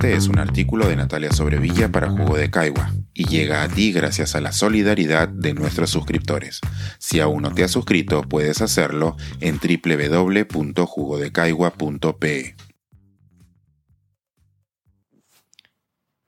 Este 0.00 0.16
es 0.16 0.28
un 0.28 0.38
artículo 0.38 0.88
de 0.88 0.96
Natalia 0.96 1.30
Sobrevilla 1.30 1.90
para 1.90 2.08
Jugo 2.08 2.38
de 2.38 2.50
Caigua 2.50 2.90
y 3.12 3.28
llega 3.28 3.62
a 3.62 3.68
ti 3.68 3.92
gracias 3.92 4.34
a 4.34 4.40
la 4.40 4.50
solidaridad 4.50 5.28
de 5.28 5.52
nuestros 5.52 5.90
suscriptores. 5.90 6.62
Si 6.98 7.20
aún 7.20 7.42
no 7.42 7.52
te 7.52 7.64
has 7.64 7.70
suscrito, 7.70 8.22
puedes 8.22 8.62
hacerlo 8.62 9.18
en 9.42 9.58
www.jugodecaigua.pe. 9.58 12.56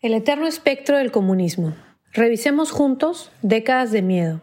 El 0.00 0.14
eterno 0.14 0.48
espectro 0.48 0.96
del 0.96 1.12
comunismo. 1.12 1.76
Revisemos 2.12 2.72
juntos 2.72 3.30
décadas 3.40 3.92
de 3.92 4.02
miedo. 4.02 4.42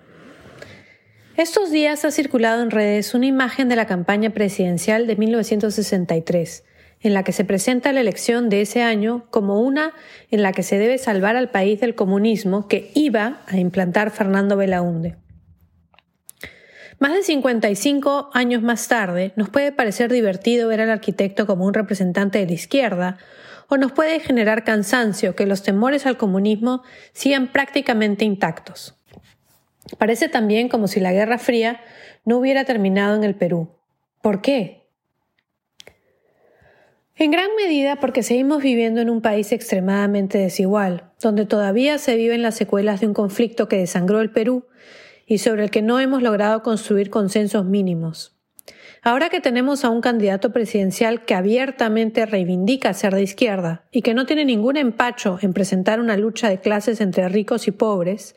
Estos 1.36 1.70
días 1.70 2.06
ha 2.06 2.12
circulado 2.12 2.64
en 2.64 2.72
redes 2.72 3.14
una 3.14 3.26
imagen 3.26 3.68
de 3.68 3.76
la 3.76 3.88
campaña 3.88 4.30
presidencial 4.30 5.06
de 5.06 5.18
1963 5.18 6.64
en 7.02 7.14
la 7.14 7.24
que 7.24 7.32
se 7.32 7.46
presenta 7.46 7.92
la 7.94 8.02
elección 8.02 8.50
de 8.50 8.62
ese 8.62 8.82
año 8.82 9.26
como 9.30 9.62
una 9.62 9.94
en 10.32 10.42
la 10.42 10.52
que 10.52 10.64
se 10.64 10.78
debe 10.78 10.98
salvar 10.98 11.36
al 11.36 11.50
país 11.50 11.80
del 11.80 11.96
comunismo 11.96 12.68
que 12.68 12.92
iba 12.96 13.42
a 13.48 13.58
implantar 13.58 14.12
Fernando 14.12 14.58
Belaunde. 14.58 15.16
Más 17.00 17.14
de 17.14 17.22
55 17.22 18.32
años 18.34 18.64
más 18.64 18.88
tarde, 18.88 19.32
nos 19.36 19.50
puede 19.50 19.72
parecer 19.72 20.12
divertido 20.12 20.68
ver 20.68 20.82
al 20.82 20.90
arquitecto 20.90 21.46
como 21.46 21.66
un 21.66 21.76
representante 21.76 22.40
de 22.40 22.48
la 22.48 22.54
izquierda, 22.54 23.18
o 23.70 23.78
nos 23.78 23.92
puede 23.92 24.20
generar 24.20 24.64
cansancio 24.64 25.36
que 25.36 25.46
los 25.46 25.62
temores 25.62 26.06
al 26.06 26.18
comunismo 26.18 26.84
sigan 27.14 27.52
prácticamente 27.52 28.26
intactos. 28.26 28.96
Parece 29.98 30.30
también 30.30 30.70
como 30.70 30.88
si 30.88 31.00
la 31.00 31.12
Guerra 31.12 31.38
Fría 31.38 31.82
no 32.26 32.38
hubiera 32.38 32.66
terminado 32.66 33.16
en 33.16 33.24
el 33.24 33.36
Perú. 33.36 33.78
¿Por 34.22 34.42
qué? 34.42 34.87
En 37.20 37.32
gran 37.32 37.48
medida 37.58 37.96
porque 37.96 38.22
seguimos 38.22 38.62
viviendo 38.62 39.02
en 39.02 39.10
un 39.10 39.22
país 39.22 39.52
extremadamente 39.52 40.38
desigual, 40.38 41.10
donde 41.20 41.48
todavía 41.48 41.98
se 41.98 42.16
viven 42.16 42.44
las 42.44 42.54
secuelas 42.54 43.02
de 43.02 43.08
un 43.08 43.16
conflicto 43.16 43.68
que 43.68 43.80
desangró 43.80 44.22
el 44.22 44.30
Perú 44.30 44.68
y 45.26 45.40
sobre 45.40 45.64
el 45.64 45.72
que 45.72 45.82
no 45.82 46.00
hemos 46.00 46.22
logrado 46.22 46.62
construir 46.62 47.10
consensos 47.10 47.66
mínimos. 47.66 48.38
Ahora 49.02 49.30
que 49.30 49.42
tenemos 49.42 49.84
a 49.84 49.90
un 49.90 50.02
candidato 50.02 50.52
presidencial 50.52 51.26
que 51.26 51.34
abiertamente 51.34 52.28
reivindica 52.28 52.94
ser 52.94 53.16
de 53.16 53.24
izquierda 53.24 53.88
y 53.92 54.04
que 54.04 54.14
no 54.14 54.28
tiene 54.28 54.46
ningún 54.46 54.78
empacho 54.78 55.40
en 55.42 55.54
presentar 55.54 56.00
una 56.00 56.18
lucha 56.18 56.50
de 56.50 56.60
clases 56.60 57.02
entre 57.02 57.30
ricos 57.30 57.68
y 57.68 57.72
pobres, 57.72 58.36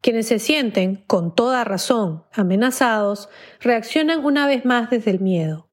quienes 0.00 0.28
se 0.28 0.38
sienten, 0.38 1.04
con 1.06 1.34
toda 1.34 1.62
razón, 1.64 2.24
amenazados, 2.32 3.28
reaccionan 3.60 4.24
una 4.24 4.46
vez 4.46 4.64
más 4.64 4.88
desde 4.88 5.10
el 5.10 5.20
miedo. 5.20 5.67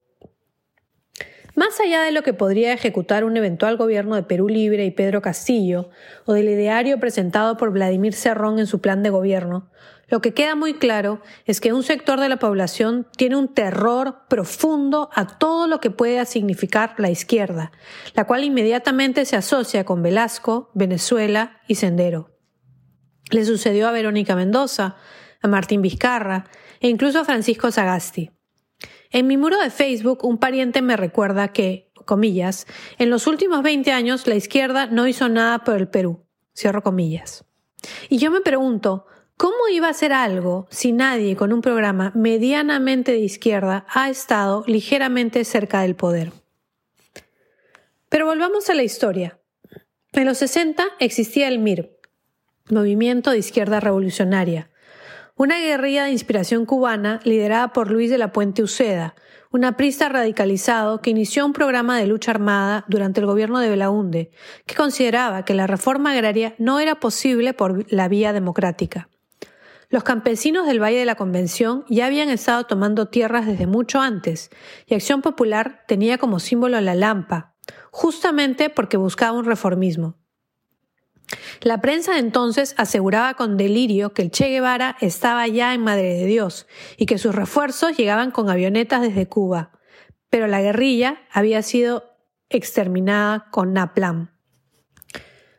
Más 1.56 1.80
allá 1.80 2.02
de 2.02 2.12
lo 2.12 2.22
que 2.22 2.34
podría 2.34 2.74
ejecutar 2.74 3.24
un 3.24 3.38
eventual 3.38 3.78
gobierno 3.78 4.16
de 4.16 4.24
Perú 4.24 4.50
Libre 4.50 4.86
y 4.86 4.92
Pedro 4.92 5.22
Castillo, 5.22 5.90
o 6.26 6.34
del 6.34 6.50
ideario 6.50 7.00
presentado 7.00 7.56
por 7.56 7.72
Vladimir 7.72 8.14
Cerrón 8.14 8.60
en 8.60 8.68
su 8.68 8.82
plan 8.82 9.04
de 9.04 9.10
gobierno, 9.10 9.70
lo 10.08 10.22
que 10.22 10.34
queda 10.34 10.56
muy 10.56 10.76
claro 10.76 11.22
es 11.46 11.62
que 11.62 11.74
un 11.74 11.82
sector 11.82 12.20
de 12.20 12.30
la 12.30 12.38
población 12.38 13.08
tiene 13.18 13.38
un 13.38 13.54
terror 13.54 14.28
profundo 14.28 15.10
a 15.14 15.38
todo 15.38 15.68
lo 15.68 15.80
que 15.80 15.90
pueda 15.90 16.26
significar 16.26 16.94
la 16.98 17.10
izquierda, 17.10 17.72
la 18.14 18.26
cual 18.26 18.44
inmediatamente 18.44 19.26
se 19.26 19.36
asocia 19.36 19.84
con 19.84 20.04
Velasco, 20.04 20.70
Venezuela 20.74 21.62
y 21.68 21.76
Sendero. 21.76 22.38
Le 23.32 23.46
sucedió 23.46 23.88
a 23.88 23.92
Verónica 23.92 24.36
Mendoza, 24.36 24.98
a 25.42 25.48
Martín 25.48 25.82
Vizcarra 25.82 26.46
e 26.82 26.90
incluso 26.90 27.20
a 27.20 27.26
Francisco 27.26 27.72
Sagasti. 27.72 28.32
En 29.16 29.28
mi 29.28 29.38
muro 29.38 29.58
de 29.62 29.70
Facebook, 29.70 30.26
un 30.26 30.40
pariente 30.40 30.82
me 30.82 30.98
recuerda 30.98 31.54
que, 31.54 31.90
comillas, 32.04 32.68
en 32.98 33.10
los 33.10 33.28
últimos 33.28 33.64
20 33.64 33.94
años 33.94 34.28
la 34.28 34.36
izquierda 34.36 34.88
no 34.88 35.08
hizo 35.08 35.30
nada 35.30 35.60
por 35.60 35.78
el 35.78 35.88
Perú. 35.88 36.26
Cierro 36.54 36.84
comillas. 36.84 37.46
Y 38.10 38.18
yo 38.18 38.30
me 38.30 38.42
pregunto, 38.42 39.06
¿cómo 39.38 39.70
iba 39.72 39.88
a 39.88 39.92
hacer 39.92 40.12
algo 40.12 40.68
si 40.70 40.92
nadie 40.92 41.38
con 41.38 41.54
un 41.54 41.62
programa 41.62 42.12
medianamente 42.14 43.14
de 43.14 43.20
izquierda 43.20 43.86
ha 43.88 44.10
estado 44.10 44.66
ligeramente 44.68 45.46
cerca 45.46 45.84
del 45.84 45.96
poder? 45.96 46.34
Pero 48.10 48.26
volvamos 48.26 48.70
a 48.70 48.74
la 48.74 48.84
historia. 48.84 49.40
En 50.12 50.26
los 50.26 50.40
60 50.40 50.84
existía 51.00 51.48
el 51.48 51.60
MIR, 51.60 51.98
Movimiento 52.70 53.32
de 53.32 53.38
Izquierda 53.38 53.80
Revolucionaria, 53.80 54.70
una 55.38 55.60
guerrilla 55.60 56.06
de 56.06 56.12
inspiración 56.12 56.66
cubana 56.66 57.20
liderada 57.26 57.74
por 57.74 57.92
Luis 57.92 58.10
de 58.10 58.18
la 58.18 58.32
Puente 58.32 58.64
Uceda, 58.64 59.16
un 59.52 59.66
aprista 59.66 60.08
radicalizado 60.08 61.02
que 61.02 61.10
inició 61.10 61.46
un 61.46 61.52
programa 61.52 61.98
de 61.98 62.08
lucha 62.08 62.32
armada 62.32 62.86
durante 62.88 63.20
el 63.20 63.26
gobierno 63.26 63.60
de 63.60 63.70
Belaunde, 63.70 64.32
que 64.66 64.76
consideraba 64.76 65.44
que 65.44 65.54
la 65.54 65.68
reforma 65.68 66.12
agraria 66.12 66.56
no 66.58 66.80
era 66.80 67.02
posible 67.02 67.54
por 67.54 67.92
la 67.92 68.08
vía 68.08 68.32
democrática. 68.32 69.10
Los 69.90 70.04
campesinos 70.04 70.66
del 70.68 70.82
Valle 70.82 71.00
de 71.00 71.06
la 71.06 71.16
Convención 71.16 71.84
ya 71.90 72.06
habían 72.06 72.30
estado 72.30 72.64
tomando 72.64 73.08
tierras 73.08 73.46
desde 73.46 73.68
mucho 73.68 74.00
antes, 74.00 74.52
y 74.88 74.94
Acción 74.94 75.22
Popular 75.22 75.84
tenía 75.86 76.18
como 76.18 76.40
símbolo 76.40 76.80
la 76.80 76.96
lampa, 76.96 77.56
justamente 77.92 78.70
porque 78.70 78.96
buscaba 78.96 79.38
un 79.38 79.46
reformismo. 79.46 80.16
La 81.62 81.82
prensa 81.82 82.14
de 82.14 82.20
entonces 82.20 82.76
aseguraba 82.78 83.34
con 83.34 83.58
delirio 83.58 84.14
que 84.14 84.22
el 84.22 84.32
Che 84.32 84.50
Guevara 84.50 84.96
estaba 85.02 85.48
ya 85.48 85.74
en 85.74 85.82
Madre 85.82 86.14
de 86.16 86.26
Dios 86.26 86.68
y 86.98 87.06
que 87.06 87.18
sus 87.18 87.34
refuerzos 87.34 87.98
llegaban 87.98 88.32
con 88.32 88.50
avionetas 88.50 89.02
desde 89.02 89.28
Cuba, 89.28 89.72
pero 90.30 90.48
la 90.48 90.62
guerrilla 90.62 91.22
había 91.32 91.62
sido 91.62 92.04
exterminada 92.50 93.48
con 93.52 93.74
Naplam. 93.74 94.32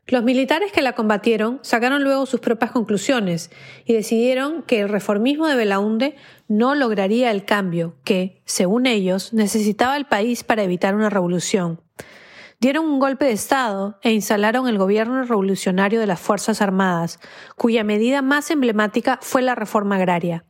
Los 0.08 0.22
militares 0.22 0.70
que 0.70 0.82
la 0.82 0.92
combatieron 0.92 1.58
sacaron 1.62 2.04
luego 2.04 2.26
sus 2.26 2.38
propias 2.38 2.70
conclusiones 2.70 3.50
y 3.84 3.94
decidieron 3.94 4.62
que 4.62 4.80
el 4.80 4.88
reformismo 4.88 5.48
de 5.48 5.56
Belaunde 5.56 6.14
no 6.46 6.76
lograría 6.76 7.32
el 7.32 7.44
cambio 7.44 7.96
que, 8.04 8.40
según 8.44 8.86
ellos, 8.86 9.32
necesitaba 9.32 9.96
el 9.96 10.06
país 10.06 10.44
para 10.44 10.62
evitar 10.62 10.94
una 10.94 11.10
revolución 11.10 11.80
dieron 12.60 12.86
un 12.86 12.98
golpe 12.98 13.26
de 13.26 13.32
Estado 13.32 13.98
e 14.02 14.12
instalaron 14.12 14.68
el 14.68 14.78
gobierno 14.78 15.22
revolucionario 15.22 16.00
de 16.00 16.06
las 16.06 16.20
Fuerzas 16.20 16.62
Armadas, 16.62 17.20
cuya 17.56 17.84
medida 17.84 18.22
más 18.22 18.50
emblemática 18.50 19.18
fue 19.22 19.42
la 19.42 19.54
reforma 19.54 19.96
agraria. 19.96 20.44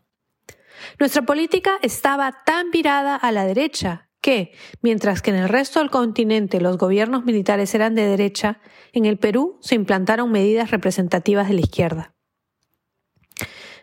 Nuestra 0.99 1.23
política 1.23 1.79
estaba 1.83 2.45
tan 2.45 2.71
virada 2.71 3.17
a 3.17 3.33
la 3.33 3.45
derecha 3.45 4.11
que, 4.21 4.53
mientras 4.83 5.23
que 5.23 5.31
en 5.31 5.37
el 5.37 5.49
resto 5.49 5.79
del 5.81 5.91
continente 5.91 6.61
los 6.61 6.79
gobiernos 6.79 7.25
militares 7.25 7.75
eran 7.75 7.95
de 7.95 8.07
derecha, 8.07 8.61
en 8.93 9.05
el 9.05 9.19
Perú 9.19 9.59
se 9.63 9.75
implantaron 9.75 10.33
medidas 10.33 10.71
representativas 10.71 11.49
de 11.49 11.55
la 11.55 11.61
izquierda. 11.61 12.15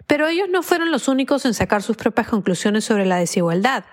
Pero 0.07 0.27
ellos 0.27 0.49
no 0.49 0.63
fueron 0.63 0.91
los 0.91 1.07
únicos 1.07 1.45
en 1.45 1.53
sacar 1.53 1.81
sus 1.81 1.95
propias 1.95 2.27
conclusiones 2.27 2.83
sobre 2.83 3.05
la 3.05 3.17
desigualdad. 3.17 3.85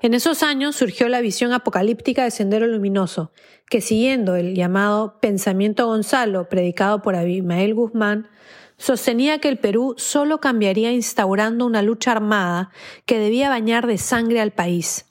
En 0.00 0.14
esos 0.14 0.42
años 0.42 0.76
surgió 0.76 1.08
la 1.08 1.20
visión 1.20 1.52
apocalíptica 1.52 2.24
de 2.24 2.30
Sendero 2.30 2.66
Luminoso, 2.66 3.32
que 3.68 3.80
siguiendo 3.80 4.36
el 4.36 4.54
llamado 4.54 5.18
Pensamiento 5.20 5.86
Gonzalo, 5.86 6.48
predicado 6.48 7.02
por 7.02 7.14
Abimael 7.16 7.74
Guzmán, 7.74 8.28
sostenía 8.76 9.38
que 9.38 9.48
el 9.48 9.58
Perú 9.58 9.94
solo 9.96 10.40
cambiaría 10.40 10.92
instaurando 10.92 11.66
una 11.66 11.82
lucha 11.82 12.12
armada 12.12 12.70
que 13.06 13.18
debía 13.18 13.48
bañar 13.48 13.86
de 13.86 13.98
sangre 13.98 14.40
al 14.40 14.52
país. 14.52 15.06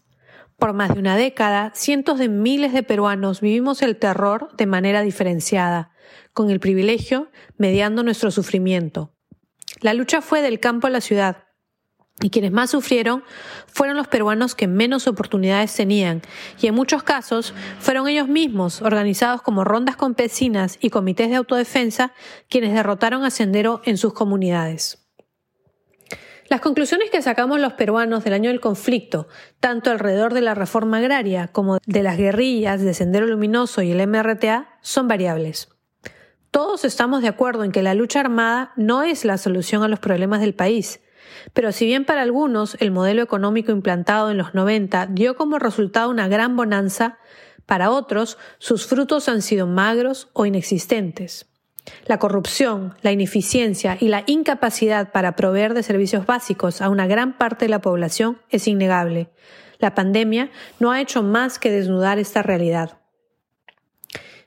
Por 0.58 0.74
más 0.74 0.94
de 0.94 1.00
una 1.00 1.18
década, 1.18 1.72
cientos 1.74 2.20
de 2.20 2.30
miles 2.30 2.74
de 2.74 2.84
peruanos 2.84 3.42
vivimos 3.42 3.82
el 3.82 3.98
terror 3.98 4.56
de 4.58 4.68
manera 4.68 5.02
diferenciada, 5.02 5.92
con 6.34 6.52
el 6.52 6.60
privilegio 6.60 7.32
mediando 7.58 8.04
nuestro 8.04 8.30
sufrimiento. 8.30 9.14
La 9.80 9.94
lucha 9.94 10.22
fue 10.22 10.42
del 10.42 10.60
campo 10.60 10.86
a 10.86 10.92
la 10.92 11.02
ciudad, 11.02 11.46
y 12.22 12.30
quienes 12.30 12.52
más 12.52 12.70
sufrieron 12.70 13.24
fueron 13.68 13.98
los 13.98 14.08
peruanos 14.08 14.56
que 14.56 14.68
menos 14.68 15.08
oportunidades 15.08 15.76
tenían, 15.76 16.22
y 16.62 16.68
en 16.68 16.76
muchos 16.76 17.04
casos 17.04 17.54
fueron 17.80 18.08
ellos 18.08 18.28
mismos, 18.28 18.82
organizados 18.82 19.42
como 19.42 19.64
rondas 19.64 19.98
campesinas 19.98 20.78
y 20.82 20.90
comités 20.90 21.30
de 21.30 21.36
autodefensa, 21.36 22.14
quienes 22.50 22.74
derrotaron 22.74 23.24
a 23.24 23.32
Sendero 23.32 23.82
en 23.86 23.98
sus 23.98 24.14
comunidades. 24.14 25.02
Las 26.52 26.60
conclusiones 26.60 27.10
que 27.10 27.22
sacamos 27.22 27.62
los 27.62 27.74
peruanos 27.74 28.26
del 28.26 28.34
año 28.34 28.50
del 28.50 28.60
conflicto, 28.60 29.30
tanto 29.62 29.90
alrededor 29.90 30.34
de 30.34 30.42
la 30.42 30.54
reforma 30.54 30.98
agraria 30.98 31.48
como 31.48 31.78
de 31.86 32.04
las 32.04 32.18
guerrillas 32.18 32.82
de 32.82 32.94
Sendero 32.94 33.26
Luminoso 33.26 33.82
y 33.82 33.92
el 33.92 34.06
MRTA, 34.06 34.68
son 34.82 35.08
variables. 35.08 35.70
Todos 36.52 36.84
estamos 36.84 37.22
de 37.22 37.30
acuerdo 37.30 37.64
en 37.64 37.72
que 37.72 37.82
la 37.82 37.94
lucha 37.94 38.20
armada 38.20 38.74
no 38.76 39.04
es 39.04 39.24
la 39.24 39.38
solución 39.38 39.84
a 39.84 39.88
los 39.88 40.00
problemas 40.00 40.42
del 40.42 40.54
país, 40.54 41.00
pero 41.54 41.72
si 41.72 41.86
bien 41.86 42.06
para 42.06 42.22
algunos 42.22 42.76
el 42.80 42.92
modelo 42.92 43.22
económico 43.22 43.72
implantado 43.72 44.32
en 44.32 44.38
los 44.38 44.54
90 44.54 45.08
dio 45.08 45.36
como 45.36 45.60
resultado 45.60 46.10
una 46.10 46.28
gran 46.28 46.56
bonanza, 46.56 47.18
para 47.66 47.92
otros 47.92 48.38
sus 48.58 48.86
frutos 48.86 49.30
han 49.30 49.42
sido 49.42 49.68
magros 49.68 50.30
o 50.34 50.46
inexistentes. 50.46 51.48
La 52.06 52.20
corrupción, 52.20 52.96
la 53.02 53.12
ineficiencia 53.12 53.98
y 54.00 54.08
la 54.08 54.24
incapacidad 54.28 55.12
para 55.12 55.36
proveer 55.36 55.74
de 55.74 55.84
servicios 55.84 56.26
básicos 56.26 56.82
a 56.82 56.90
una 56.90 57.08
gran 57.08 57.38
parte 57.38 57.66
de 57.66 57.70
la 57.70 57.82
población 57.82 58.40
es 58.50 58.68
innegable. 58.68 59.30
La 59.80 59.96
pandemia 59.96 60.52
no 60.80 60.92
ha 60.92 61.02
hecho 61.02 61.24
más 61.24 61.58
que 61.58 61.72
desnudar 61.72 62.20
esta 62.20 62.44
realidad. 62.44 63.01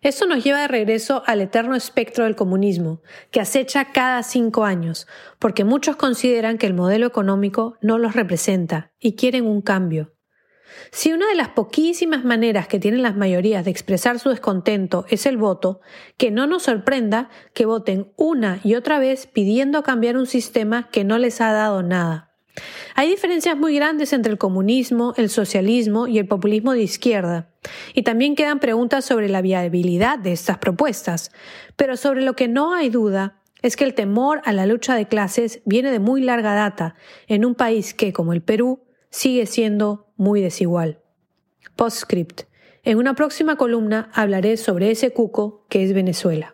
Esto 0.04 0.26
nos 0.26 0.44
lleva 0.44 0.60
de 0.60 0.68
regreso 0.68 1.22
al 1.24 1.40
eterno 1.40 1.74
espectro 1.74 2.24
del 2.24 2.36
comunismo, 2.36 3.00
que 3.30 3.40
acecha 3.40 3.86
cada 3.86 4.22
cinco 4.22 4.64
años, 4.64 5.06
porque 5.38 5.64
muchos 5.64 5.96
consideran 5.96 6.58
que 6.58 6.66
el 6.66 6.74
modelo 6.74 7.06
económico 7.06 7.78
no 7.80 7.96
los 7.96 8.12
representa 8.14 8.92
y 9.00 9.16
quieren 9.16 9.46
un 9.46 9.62
cambio. 9.62 10.12
Si 10.90 11.14
una 11.14 11.26
de 11.28 11.34
las 11.34 11.48
poquísimas 11.48 12.22
maneras 12.22 12.68
que 12.68 12.78
tienen 12.78 13.00
las 13.00 13.16
mayorías 13.16 13.64
de 13.64 13.70
expresar 13.70 14.18
su 14.18 14.28
descontento 14.28 15.06
es 15.08 15.24
el 15.24 15.38
voto, 15.38 15.80
que 16.18 16.30
no 16.30 16.46
nos 16.46 16.64
sorprenda 16.64 17.30
que 17.54 17.64
voten 17.64 18.12
una 18.18 18.60
y 18.62 18.74
otra 18.74 18.98
vez 18.98 19.26
pidiendo 19.26 19.82
cambiar 19.82 20.18
un 20.18 20.26
sistema 20.26 20.90
que 20.90 21.04
no 21.04 21.16
les 21.16 21.40
ha 21.40 21.50
dado 21.50 21.82
nada. 21.82 22.33
Hay 22.96 23.08
diferencias 23.08 23.56
muy 23.56 23.74
grandes 23.74 24.12
entre 24.12 24.30
el 24.30 24.38
comunismo, 24.38 25.14
el 25.16 25.28
socialismo 25.28 26.06
y 26.06 26.18
el 26.18 26.28
populismo 26.28 26.72
de 26.72 26.82
izquierda, 26.82 27.50
y 27.92 28.02
también 28.02 28.36
quedan 28.36 28.60
preguntas 28.60 29.04
sobre 29.04 29.28
la 29.28 29.42
viabilidad 29.42 30.18
de 30.18 30.30
estas 30.30 30.58
propuestas, 30.58 31.32
pero 31.74 31.96
sobre 31.96 32.22
lo 32.22 32.34
que 32.34 32.46
no 32.46 32.72
hay 32.72 32.90
duda 32.90 33.40
es 33.62 33.74
que 33.76 33.84
el 33.84 33.94
temor 33.94 34.42
a 34.44 34.52
la 34.52 34.66
lucha 34.66 34.94
de 34.94 35.08
clases 35.08 35.60
viene 35.64 35.90
de 35.90 35.98
muy 35.98 36.22
larga 36.22 36.54
data 36.54 36.94
en 37.26 37.44
un 37.44 37.56
país 37.56 37.94
que, 37.94 38.12
como 38.12 38.32
el 38.32 38.42
Perú, 38.42 38.84
sigue 39.10 39.46
siendo 39.46 40.12
muy 40.16 40.40
desigual. 40.40 41.00
Postscript. 41.74 42.42
En 42.84 42.98
una 42.98 43.14
próxima 43.14 43.56
columna 43.56 44.10
hablaré 44.12 44.56
sobre 44.56 44.92
ese 44.92 45.12
cuco 45.12 45.66
que 45.68 45.82
es 45.82 45.94
Venezuela. 45.94 46.53